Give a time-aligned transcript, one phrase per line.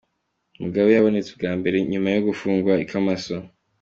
[0.61, 3.35] Mugabe yabonetse ubwa mbere inyuma yo gufungwa icamaso.